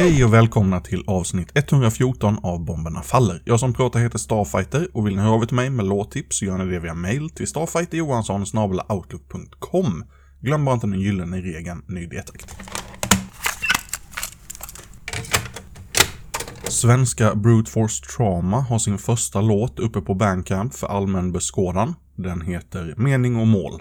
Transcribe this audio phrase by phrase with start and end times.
[0.00, 3.42] Hej och välkomna till avsnitt 114 av Bomberna Faller.
[3.44, 6.38] Jag som pratar heter Starfighter och vill ni höra av er till mig med låttips
[6.38, 8.46] så gör ni det via mail till starfighterjohansson
[10.40, 12.56] Glöm bara inte den gyllene regeln ny detakt.
[16.68, 21.94] Svenska Brute Force Trauma har sin första låt uppe på Bandcamp för allmän beskådan.
[22.16, 23.80] Den heter Mening och mål.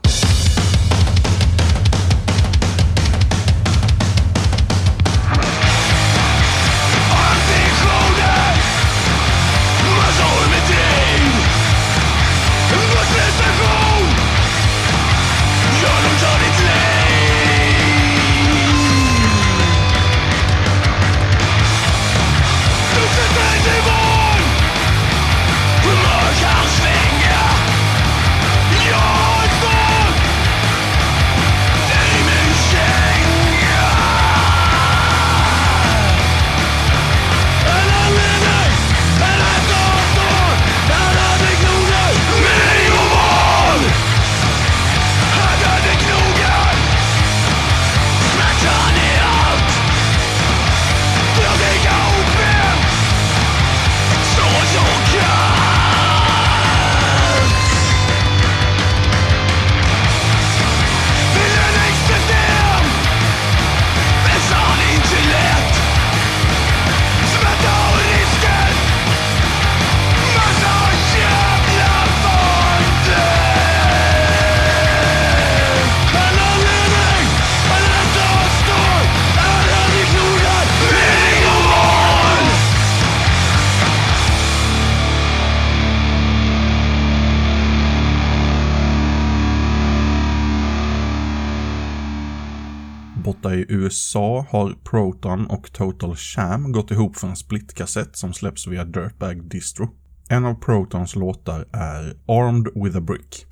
[93.49, 98.67] Borta i USA har Proton och Total Sham gått ihop för en splitkassett som släpps
[98.67, 99.89] via Dirtbag Distro.
[100.29, 103.45] En av Protons låtar är Armed with a Brick.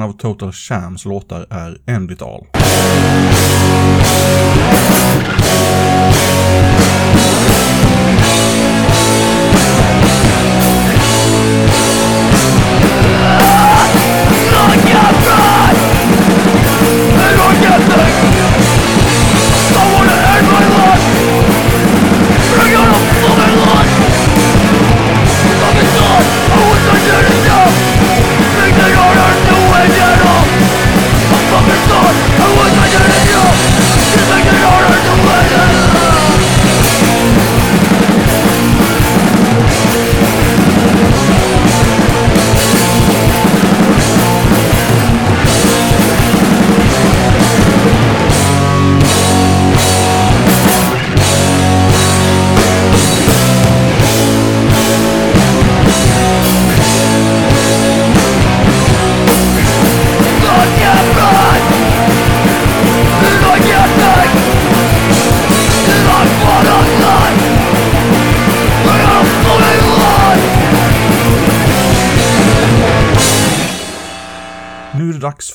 [0.00, 2.46] En av Total Shams låtar är End It All.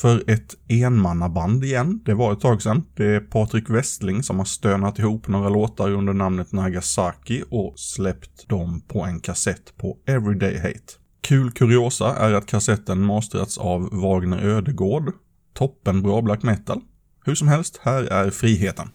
[0.05, 2.01] För ett enmannaband igen.
[2.05, 2.83] Det var ett tag sedan.
[2.95, 8.49] Det är Patrik Westling som har stönat ihop några låtar under namnet Nagasaki och släppt
[8.49, 10.93] dem på en kassett på Everyday Hate.
[11.21, 15.11] Kul kuriosa är att kassetten masterats av Wagner Ödegård.
[15.53, 16.81] Toppenbra black metal.
[17.25, 18.89] Hur som helst, här är friheten.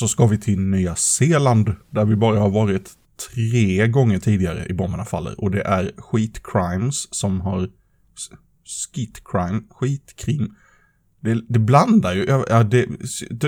[0.00, 2.90] Så ska vi till Nya Zeeland, där vi bara har varit
[3.34, 5.40] tre gånger tidigare i Bomberna Faller.
[5.40, 7.68] Och det är Skit Crimes som har...
[8.94, 9.62] Skit Crime?
[9.70, 10.54] Skitkrim?
[11.20, 12.24] Det, det blandar ju.
[12.48, 12.86] Ja, det,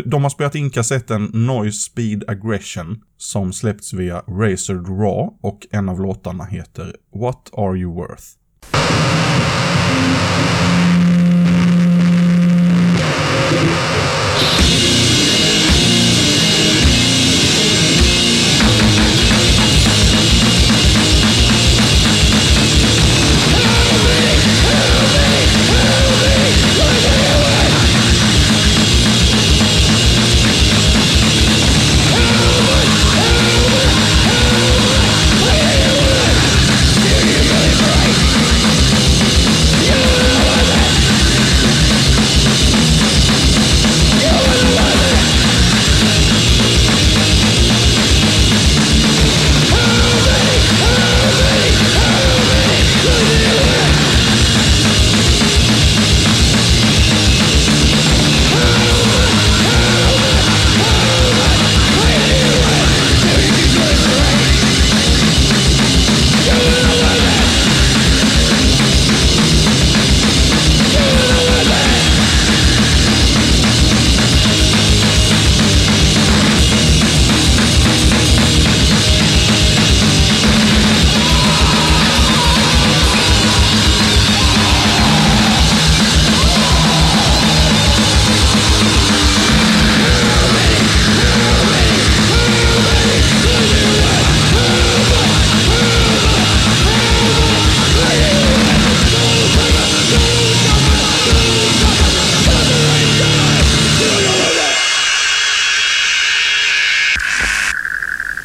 [0.04, 5.88] de har spelat in kassetten Noise Speed Aggression som släppts via Razored Raw och en
[5.88, 8.24] av låtarna heter What Are You Worth?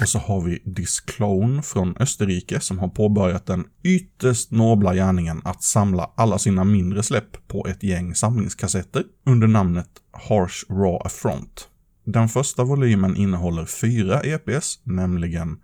[0.08, 5.64] Och så har vi Disclone från Österrike som har påbörjat den ytterst nobla gärningen att
[5.64, 11.68] samla alla sina mindre släpp på ett gäng samlingskassetter under namnet Harsh Raw Affront.
[12.06, 15.58] Den första volymen innehåller fyra EPs, nämligen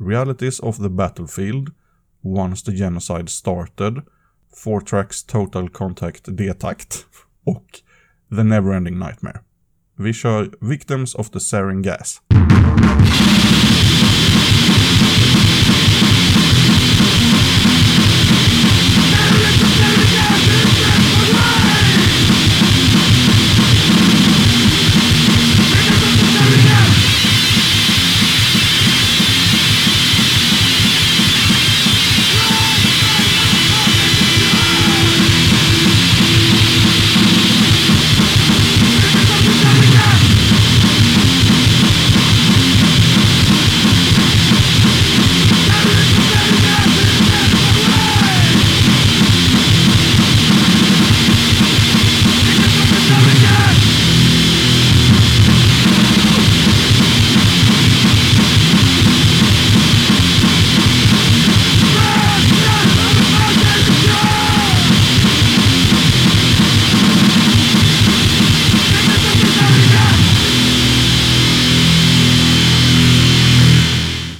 [0.00, 1.70] Realities of the Battlefield,
[2.22, 4.02] Once the Genocide Started,
[4.64, 7.06] Four Tracks Total Contact D-takt
[7.46, 7.66] och
[8.36, 9.40] The Neverending Nightmare.
[9.96, 12.22] Vi kör Victims of the Sarin Gas.